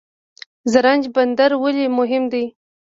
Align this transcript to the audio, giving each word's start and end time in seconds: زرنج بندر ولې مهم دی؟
زرنج 0.71 1.03
بندر 1.15 1.51
ولې 1.63 1.85
مهم 1.97 2.23
دی؟ 2.33 2.45